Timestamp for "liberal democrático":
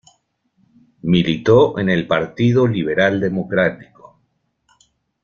2.65-4.19